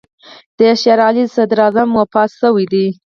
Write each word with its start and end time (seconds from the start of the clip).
د 0.57 0.59
شېر 0.81 0.99
علي 1.07 1.23
صدراعظم 1.35 1.89
وفات 1.99 2.29
شوی 2.39 2.65
دی. 2.73 2.85